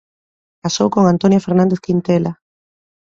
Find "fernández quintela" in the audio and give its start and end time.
1.45-2.31